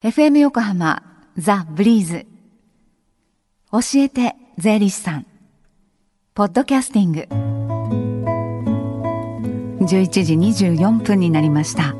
[0.00, 1.02] FM 横浜
[1.36, 2.24] ザ・ブリーズ。
[3.72, 5.26] 教えて税理士さん。
[6.34, 7.26] ポッドキャスティング。
[9.84, 11.96] 11時24分になりました。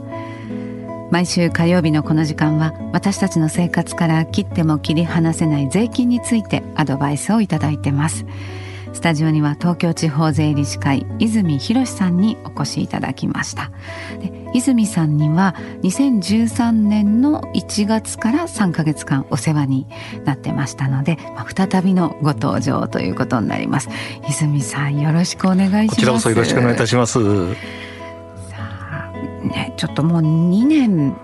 [1.10, 8.24] 毎週火曜日のこの時間は私たちの生活から切っても切り離せない税金についてアドバイスをいただいてます。
[8.98, 13.70] スタジオには東京地方税理士会泉博さんにお越しいただきました。
[14.20, 15.54] で泉さんには
[15.84, 19.86] 2013年の1月から3か月間お世話に
[20.24, 23.88] なってましたので、まあ、再びのご登場ということになります。
[24.28, 25.88] 泉さんよろしくお願いします。
[25.90, 27.20] こちらこそよろしくお願いいたします。
[27.54, 27.54] さ
[28.56, 29.12] あ
[29.44, 31.16] ねちょっともう2年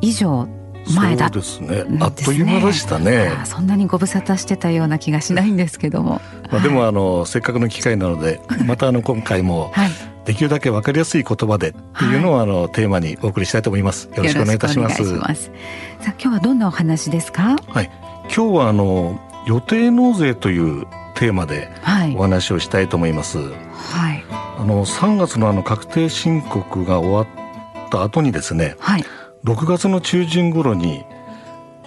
[0.00, 0.48] 以上
[0.94, 9.90] 前だですねあっという間でしたねそんなにご無沙汰してたような気がしないんですけどもまあでもあのせっかくの機会なのでまたあの今回も、はい
[10.24, 14.08] できるだけわかりやすい言葉でっていうのをあの、テーマにお送りしたいと思います。
[14.14, 15.02] よろしくお願いいたします。
[15.02, 15.50] ます
[15.98, 17.56] さあ今日はどんなお話ですか？
[17.66, 17.90] はい。
[18.32, 20.86] 今日はあの予定納税という
[21.16, 21.68] テーマで
[22.16, 23.38] お話をしたいと思います。
[23.38, 24.24] はい。
[24.30, 28.76] あの3月のあの確定申告が終わった後にですね。
[28.78, 29.04] はい。
[29.44, 31.04] 6月の中旬頃に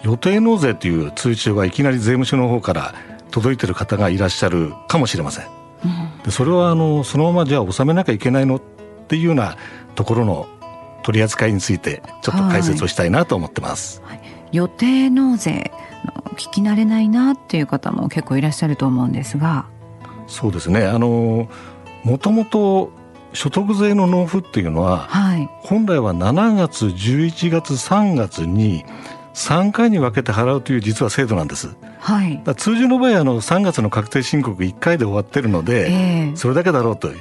[0.04, 2.96] 予定納税という通知がいきなり税務署の方から
[3.32, 5.46] 届いてる方がいらっしゃるかもしれません。
[6.24, 8.62] でそれはあのそのままじゃあ納めなきゃいけないのっ
[9.08, 9.58] ていうような
[9.96, 10.48] ところの
[11.04, 14.02] 取り扱いについてちょっと解説をしたいなと思ってます。
[14.06, 15.72] はい、予定納税
[16.36, 19.66] 聞き慣れないなっていう方も結構いらっしゃると思うんですが。
[20.28, 20.86] そうですね。
[20.86, 21.48] あの
[22.04, 22.92] もともと
[23.36, 28.84] 所得税の納付っていうのは、はい、本来は7月11月3月に
[29.34, 31.76] 3回に分けて払うという実は制度なんです。
[32.00, 37.20] はい、通常の場合あの3月の確定申告1回で終わってるので、えー、それだけだろうという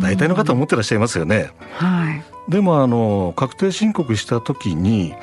[0.00, 1.50] 大体の方は思ってらっしゃいますよね。
[1.72, 5.14] はい、でもあの確定申告した時に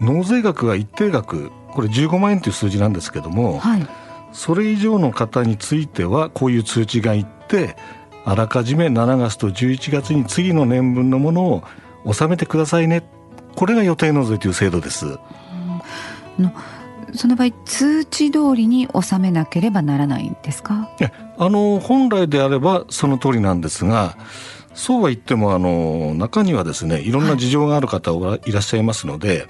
[0.00, 3.86] 納税額が一定額これ15万円という数字なんですけども、はい、
[4.32, 7.76] それ以上の方についてはこういう通知がいって
[8.26, 11.62] あらかじめ7月と11月に次の年分のものを
[12.04, 13.08] 納めてくださいね。
[13.54, 15.06] これが予定納税という制度です。
[16.38, 16.52] の
[17.14, 20.90] その場合通知通りに納めなければならないんですか？
[21.38, 24.16] あの本来であればその通りなんですが
[24.74, 29.46] そうは言ってもあの中にはですねいろんな事情がある方がいらっしゃいますので、はい、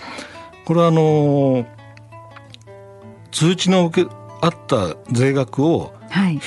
[0.67, 1.67] これはあの
[3.33, 4.11] 通知の受け
[4.43, 5.95] あった税額を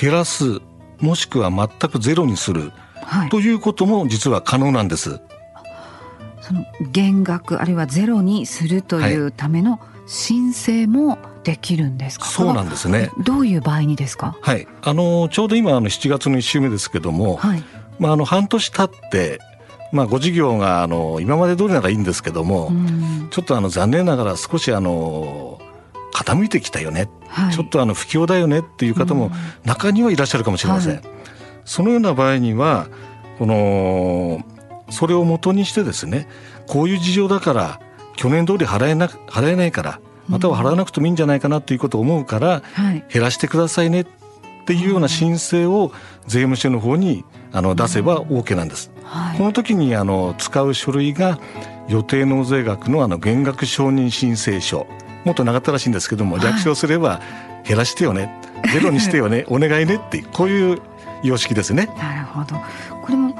[0.00, 0.62] 減らす、はい、
[1.00, 2.72] もしくは全くゼロにする、
[3.02, 5.20] はい、ということも実は可能なんです。
[6.40, 12.26] その減額あるいはゼロにするというための申請もできるんですか？
[12.26, 13.10] そうなんですね。
[13.24, 14.36] どういう場合にですか？
[14.40, 17.64] はい、あのちょうど今あの7月の1週目ですけども、はい、
[17.98, 19.38] まああの半年経って。
[19.92, 22.70] まあ、ご事業があの今まで通りならいいんですけども、
[23.32, 25.58] ちょっとあの残念ながら少しあの
[26.20, 29.30] 傾いてきたよね、はい、ちょっとあの不況だよねっていう方も
[29.64, 30.94] 中にはいらっしゃるかもしれません。
[30.96, 31.02] はい、
[31.64, 32.88] そのような場合には
[33.38, 34.44] この
[34.90, 36.28] それをもとにしてですね
[36.66, 37.80] こういう事情だから
[38.16, 42.62] 去年通り払えな払えないからまたは払わなくてもいいんじゃないかなということを思うから、
[43.12, 44.06] 減らしてくださいねっ
[44.64, 45.90] ていうような申請を
[46.28, 48.92] 税務署の方にあの出せば OK なんです。
[49.02, 51.40] はい、この時にあの使う書類が
[51.88, 54.86] 予定納税額のあの減額承認申請書
[55.24, 57.20] もっと長ったらしいんですけども略称すれば
[57.64, 58.34] 減らしてよね、
[58.72, 60.80] ゼロにしてよね お願いねってこういう
[61.22, 61.88] 様式ですね。
[61.98, 62.56] なるほど
[63.02, 63.34] これも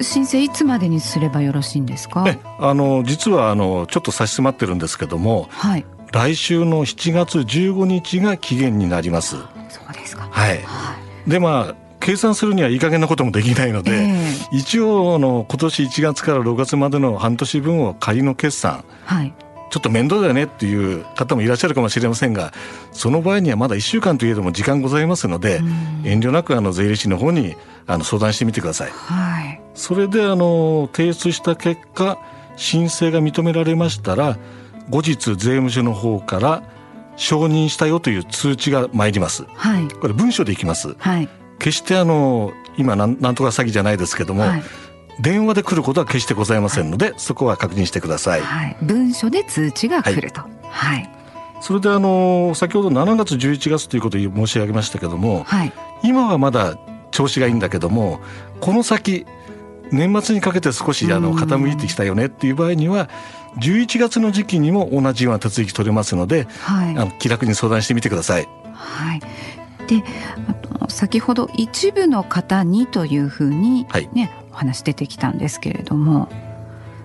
[0.00, 2.24] 申請いつまでにすればよろしいんですか？
[2.58, 9.36] あの実はあのちょっと差し迫ってるんですけども、はい、来週の7月15日が期限になります。
[9.68, 10.28] そうですか。
[10.30, 10.62] はい。
[10.64, 10.94] は
[11.26, 19.34] い、でまあ計算するにはいい加減なこともできないので、えー、一応あの今年1月から6月までの半年分を仮の決算、はい、
[19.70, 22.52] ちょっと面倒だよねっていう方もいらっしゃるかもしれませんが
[22.92, 25.60] その場合にはまだ1週間といえども時間ございますので、
[26.04, 27.56] 遠慮なくあの税理士の方に
[27.86, 28.90] あの相談してみてください。
[28.90, 32.18] はい、それであの提出した結果
[32.56, 34.36] 申請が認められましたら
[34.90, 36.62] 後日税務署の方から
[37.16, 39.44] 承認したよという通知が参ります。
[39.54, 40.94] はい、これ文書でいきます。
[40.98, 41.28] はい、
[41.58, 44.62] 決してあの今なんとか詐欺じゃないですけども、はい、
[45.20, 48.40] 電話で来ることは決してございませんので、はい、そこは確認してください。
[48.40, 50.42] はい、文書で通知が来ると。
[50.70, 51.10] はい。
[51.60, 55.72] それであの先ほど7月11月ということを申し上げましたけども、はい、
[56.04, 56.76] 今はまだ
[57.10, 58.20] 調子がいいんだけども
[58.60, 59.26] この先
[59.90, 63.08] 年末にかけて少しあの傾いてきたよねっていう場合には
[63.56, 68.48] 11月の時期にも同じような手続き取れますので、はい、あの気楽に相談してみてください。
[68.74, 69.20] はい、
[69.88, 70.04] で
[70.88, 74.10] 先ほど一部の方にというふうにね、はい、
[74.47, 76.28] お話出てきたんですけれども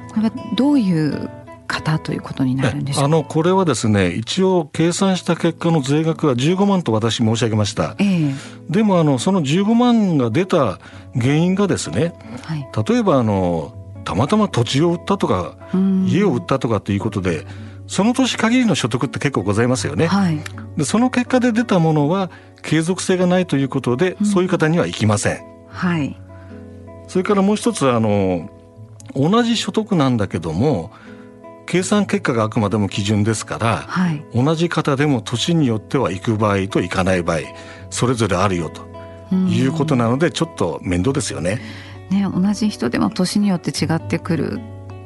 [0.09, 1.29] これはどういう
[1.67, 8.35] 方ということになるんでしょうあのこれはですね一応計算した結果の税額は15万と私申し上げました、えー、
[8.69, 10.79] でもあのその15万が出た
[11.15, 12.13] 原因がですね、
[12.43, 13.73] はい、例えばあの
[14.03, 15.57] たまたま土地を売ったとか
[16.05, 17.45] 家を売ったとかっていうことで
[17.87, 20.39] その年限りの所得って結構ございますよね、はい、
[20.77, 22.29] でその結果で出たものは
[22.61, 26.17] 継続性がないということで、うん、そういう方には行きません、はい、
[27.13, 28.49] それからもう一つあの
[29.15, 30.91] 同じ所得なんだけども
[31.67, 37.41] 計算結果があくまでも基準ですから、はい、同じ方でも年によっては行く場合と行かない場合
[37.91, 41.61] それぞれあるよということなのでちょっと面倒ですよね。
[42.09, 44.59] ね同じ人でも年によって違ってくる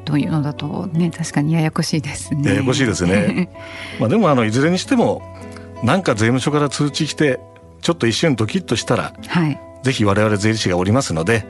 [0.06, 2.52] というのだとね確かにややこしいですね。
[2.52, 3.50] ややこしいですね。
[4.00, 5.22] まあでもあのいずれにしても
[5.84, 7.42] なんか税務署から通知来て
[7.82, 11.46] ちょっと一瞬ドキッとしたら、はい、ぜひ我々税理士がおりますので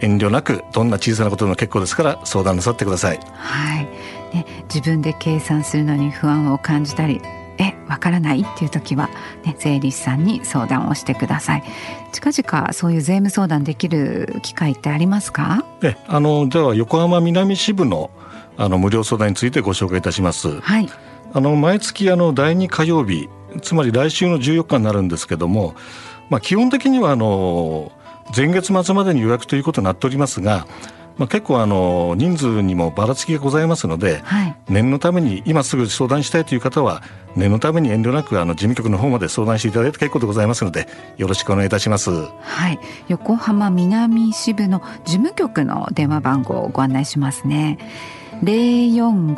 [0.00, 3.20] 遠慮なくどんな小さなことでも結構ですから相談なさってください。
[3.34, 3.88] はい。
[4.34, 7.20] ね、自分で計算するのに不安を感じたり
[7.58, 9.08] えわからないっていう時は、
[9.44, 11.62] ね、税理士さんに相談をしてください
[12.12, 15.64] 近々そういう税務相談できる機会ってありますか？
[15.82, 18.10] えあのでは横浜南支部の
[18.56, 20.88] あの無料相談についてご紹介いたします、はい、
[21.32, 23.28] あの毎月あの第2火曜日
[23.62, 25.74] つまり来週の14日になるんですけども、
[26.30, 27.90] まあ、基本的にはあの
[28.34, 30.66] 前月末までに予約ということになっておりますが
[31.16, 37.02] まあ、結構あの人数にもばらつきがございますので、はい、念のために今すぐ相談したいという方は
[37.36, 42.10] 念のために遠慮なくあの事務局の方まで相談していただいて結構でございますのでよろしくお願いいたします。
[42.10, 47.78] はい、横浜南支部の事務局の電話番号をご案内しますね。
[48.42, 49.34] 零四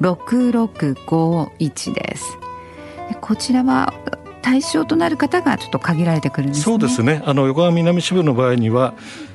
[0.00, 2.38] 五七一五六六五一零四五七一五六六五一です。
[3.20, 3.94] こちらは
[4.42, 6.62] 対象となる方がちょっと限られてくるんですね。
[6.64, 7.22] そうですね。
[7.24, 8.94] あの横浜南支部の場合には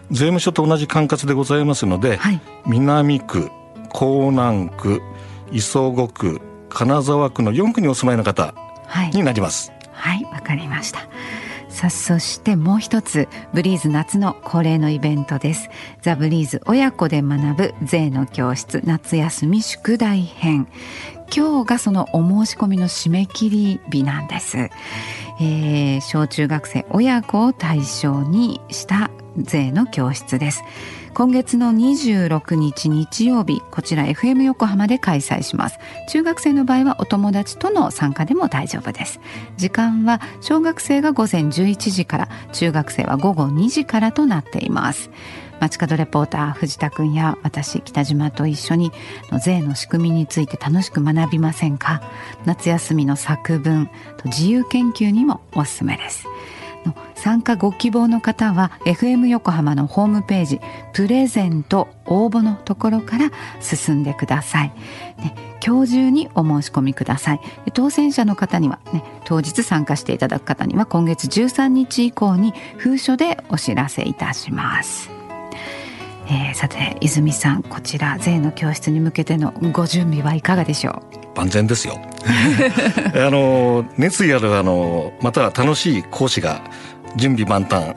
[0.10, 3.50] 税務署と同じ管轄でございますので、はい、南区、
[3.94, 5.02] 江南区、
[5.52, 8.54] 磯子区、金沢区の4区にお住まいの方
[9.14, 9.72] になります。
[9.92, 11.00] はい、わ、はい、かりました。
[11.72, 15.70] さあそしてもう一つブリーズ夏の恒例のイベントです。
[16.02, 20.68] ザ・ブリーズ親子で学ぶ税の教室夏休み宿題編。
[21.34, 24.58] 今日がそのお申し込みの締め切り日なんです、
[25.40, 30.62] えー、小中学生親子を対象にした税の教室です。
[31.14, 35.78] 今月の26日日曜日こちら FM 横浜で開催します。
[36.10, 39.20] 中学生の場合はお友達との参加でも大丈夫です。
[39.58, 45.12] 時間は小学生が午前11時から中学生は午後2時からとなっています。
[45.60, 48.92] 街角レポーター藤田君や私北島と一緒に
[49.44, 52.02] 税の仕組みについて楽しく学びませんか？
[52.46, 53.88] 夏休みの作文
[54.18, 56.26] と自由研究にもおすすめです。
[57.16, 60.62] 参加ご希望の方は FM 横浜のホームページ
[60.94, 64.74] プレゼント応募のところから進んでください、
[65.20, 65.36] ね、
[65.66, 67.40] 今日中にお申し込みください。
[67.74, 75.10] 当選者の方にはね当日参加していただく方には今月13日以降に封書でお知らせいたします。
[76.28, 81.21] えー、さて泉さんこちら税の教室に向けてのご準備はいかがでしょう？
[81.36, 82.00] 万全ですよ。
[83.16, 86.62] あの熱意あるあのまた楽しい講師が
[87.16, 87.96] 準備万端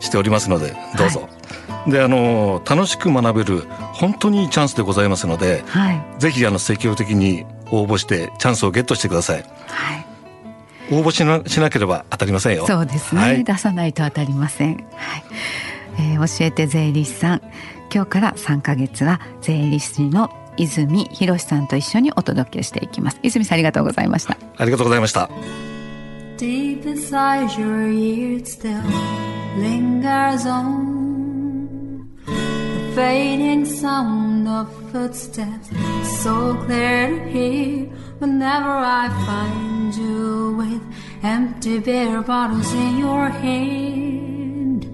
[0.00, 1.28] しておりますのでどうぞ、
[1.68, 9.42] はい、であの楽しく学べる本当にチャンスでございますので、はい、ぜひあの積極的に応募してチャンスをゲットしてください、は
[9.96, 10.06] い、
[10.94, 12.66] 応募しなしなければ当たりませんよ。
[12.66, 15.24] そうですね、はい、出さないと当たりません、はい。
[15.98, 17.42] えー、教えて税理士さん。
[17.92, 25.28] 今日から3ヶ月は税理士の泉博さんと一緒にお届けしていきます泉さんありがとうございましたありがとうございました
[26.36, 28.80] Deep inside your ears still
[29.58, 35.70] lingers on the fading sound of footsteps
[36.22, 37.86] so clear to hear
[38.18, 40.82] whenever I find you with
[41.22, 44.86] empty beer bottles in your hand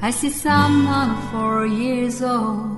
[0.00, 2.77] I see someone four years old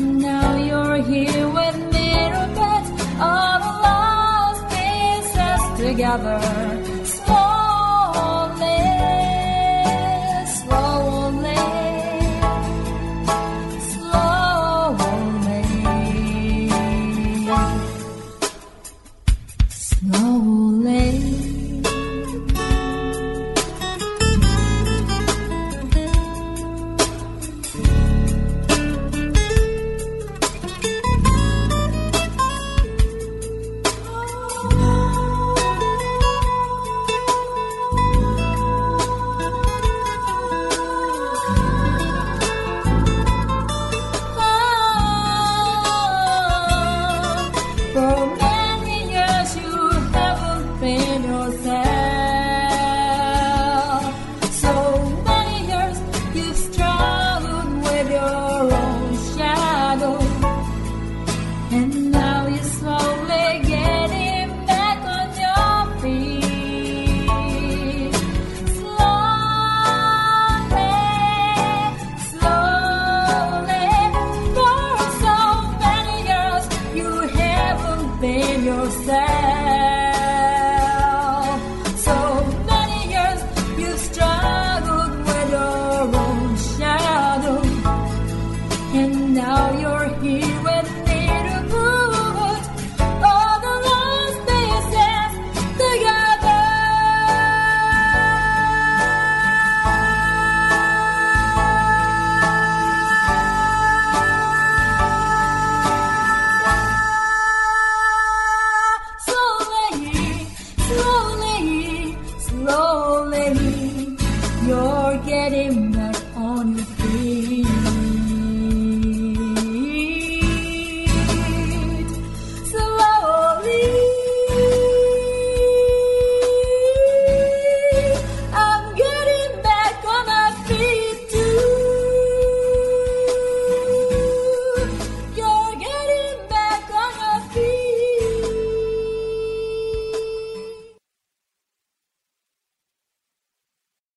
[0.00, 2.14] Now you're here with me,
[3.84, 6.99] lost pieces together.